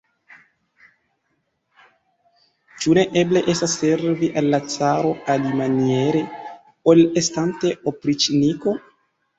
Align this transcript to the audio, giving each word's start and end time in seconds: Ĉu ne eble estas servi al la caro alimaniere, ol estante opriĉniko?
Ĉu 2.85 2.95
ne 2.99 3.05
eble 3.23 3.43
estas 3.55 3.77
servi 3.83 4.31
al 4.43 4.51
la 4.55 4.63
caro 4.73 5.15
alimaniere, 5.37 6.27
ol 6.95 7.09
estante 7.25 7.77
opriĉniko? 7.95 8.77